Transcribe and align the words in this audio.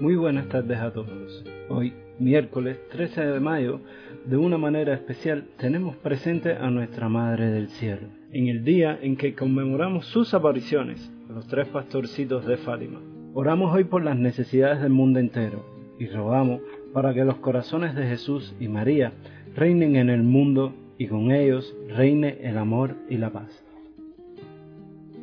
Muy 0.00 0.14
buenas 0.14 0.48
tardes 0.48 0.78
a 0.78 0.92
todos. 0.92 1.44
Hoy, 1.68 1.92
miércoles 2.20 2.78
13 2.92 3.26
de 3.26 3.40
mayo, 3.40 3.80
de 4.26 4.36
una 4.36 4.56
manera 4.56 4.94
especial 4.94 5.48
tenemos 5.58 5.96
presente 5.96 6.52
a 6.52 6.70
nuestra 6.70 7.08
Madre 7.08 7.50
del 7.50 7.66
Cielo, 7.66 8.06
en 8.32 8.46
el 8.46 8.62
día 8.62 8.96
en 9.02 9.16
que 9.16 9.34
conmemoramos 9.34 10.06
sus 10.06 10.34
apariciones, 10.34 11.10
los 11.28 11.48
tres 11.48 11.66
pastorcitos 11.66 12.46
de 12.46 12.58
Fátima. 12.58 13.00
Oramos 13.34 13.74
hoy 13.74 13.82
por 13.82 14.04
las 14.04 14.16
necesidades 14.16 14.80
del 14.80 14.92
mundo 14.92 15.18
entero 15.18 15.64
y 15.98 16.06
rogamos 16.06 16.60
para 16.92 17.12
que 17.12 17.24
los 17.24 17.38
corazones 17.38 17.96
de 17.96 18.06
Jesús 18.06 18.54
y 18.60 18.68
María 18.68 19.14
reinen 19.56 19.96
en 19.96 20.10
el 20.10 20.22
mundo 20.22 20.74
y 20.96 21.08
con 21.08 21.32
ellos 21.32 21.74
reine 21.88 22.38
el 22.42 22.56
amor 22.56 22.94
y 23.10 23.16
la 23.16 23.32
paz. 23.32 23.64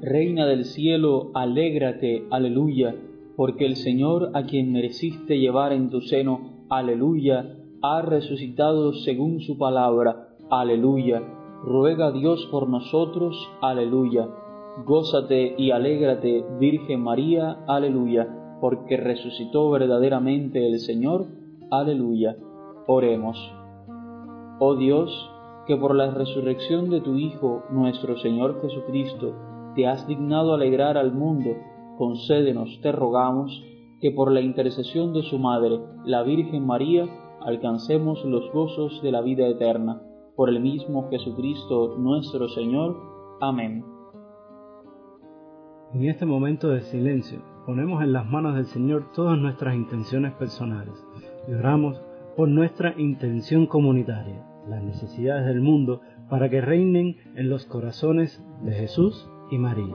Reina 0.00 0.46
del 0.46 0.64
cielo, 0.64 1.30
alégrate, 1.34 2.24
aleluya 2.30 2.94
porque 3.36 3.66
el 3.66 3.76
Señor 3.76 4.30
a 4.34 4.44
quien 4.44 4.72
mereciste 4.72 5.38
llevar 5.38 5.72
en 5.72 5.90
tu 5.90 6.00
seno, 6.00 6.66
aleluya, 6.68 7.56
ha 7.82 8.02
resucitado 8.02 8.92
según 8.92 9.40
su 9.40 9.58
palabra, 9.58 10.28
aleluya. 10.50 11.22
Ruega 11.64 12.06
a 12.06 12.12
Dios 12.12 12.46
por 12.50 12.68
nosotros, 12.68 13.36
aleluya. 13.60 14.28
Gózate 14.84 15.54
y 15.58 15.70
alégrate, 15.70 16.44
Virgen 16.58 17.02
María, 17.02 17.64
aleluya, 17.66 18.56
porque 18.60 18.96
resucitó 18.96 19.70
verdaderamente 19.70 20.66
el 20.66 20.78
Señor, 20.78 21.26
aleluya. 21.70 22.36
Oremos. 22.86 23.36
Oh 24.58 24.76
Dios, 24.76 25.30
que 25.66 25.76
por 25.76 25.94
la 25.94 26.10
resurrección 26.10 26.90
de 26.90 27.00
tu 27.00 27.16
Hijo, 27.16 27.64
nuestro 27.70 28.16
Señor 28.18 28.60
Jesucristo, 28.62 29.34
te 29.74 29.86
has 29.86 30.06
dignado 30.06 30.54
alegrar 30.54 30.98
al 30.98 31.12
mundo, 31.12 31.56
concédenos, 31.98 32.80
te 32.82 32.92
rogamos, 32.92 33.64
que 34.00 34.10
por 34.10 34.32
la 34.32 34.40
intercesión 34.40 35.12
de 35.12 35.22
su 35.22 35.38
Madre, 35.38 35.78
la 36.04 36.22
Virgen 36.22 36.66
María, 36.66 37.06
alcancemos 37.40 38.24
los 38.24 38.50
gozos 38.52 39.00
de 39.02 39.12
la 39.12 39.20
vida 39.20 39.46
eterna. 39.46 40.02
Por 40.34 40.48
el 40.48 40.60
mismo 40.60 41.08
Jesucristo 41.10 41.96
nuestro 41.98 42.48
Señor. 42.48 42.96
Amén. 43.40 43.84
En 45.94 46.04
este 46.08 46.24
momento 46.24 46.68
de 46.68 46.80
silencio, 46.80 47.42
ponemos 47.66 48.02
en 48.02 48.12
las 48.12 48.26
manos 48.26 48.54
del 48.54 48.64
Señor 48.64 49.12
todas 49.14 49.38
nuestras 49.38 49.74
intenciones 49.74 50.32
personales 50.32 50.94
y 51.46 51.52
oramos 51.52 52.00
por 52.36 52.48
nuestra 52.48 52.94
intención 52.98 53.66
comunitaria, 53.66 54.44
las 54.68 54.82
necesidades 54.82 55.46
del 55.46 55.60
mundo, 55.60 56.00
para 56.30 56.48
que 56.48 56.60
reinen 56.62 57.16
en 57.36 57.50
los 57.50 57.66
corazones 57.66 58.42
de 58.62 58.72
Jesús 58.72 59.28
y 59.50 59.58
María. 59.58 59.94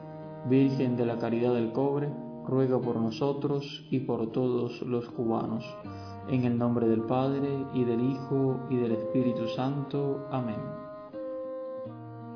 Virgen 0.49 0.97
de 0.97 1.05
la 1.05 1.17
Caridad 1.17 1.53
del 1.53 1.71
Cobre, 1.71 2.09
ruega 2.45 2.79
por 2.79 2.97
nosotros 2.97 3.85
y 3.91 3.99
por 3.99 4.31
todos 4.31 4.81
los 4.81 5.09
cubanos. 5.09 5.63
En 6.29 6.45
el 6.45 6.57
nombre 6.57 6.87
del 6.87 7.01
Padre, 7.01 7.47
y 7.73 7.83
del 7.83 8.01
Hijo, 8.01 8.59
y 8.69 8.75
del 8.75 8.93
Espíritu 8.93 9.47
Santo. 9.47 10.27
Amén. 10.31 10.59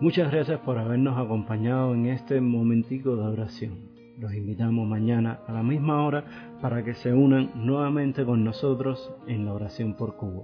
Muchas 0.02 0.32
gracias 0.32 0.60
por 0.60 0.78
habernos 0.78 1.18
acompañado 1.18 1.94
en 1.94 2.08
este 2.08 2.42
momentico 2.42 3.16
de 3.16 3.24
oración. 3.24 3.90
Los 4.20 4.34
invitamos 4.34 4.88
mañana 4.88 5.40
a 5.48 5.52
la 5.52 5.64
misma 5.64 6.06
hora 6.06 6.58
para 6.62 6.84
que 6.84 6.94
se 6.94 7.14
unan 7.14 7.52
nuevamente 7.56 8.26
con 8.26 8.44
nosotros 8.44 9.14
en 9.28 9.46
la 9.46 9.54
oración 9.54 9.96
por 9.96 10.16
Cuba. 10.16 10.44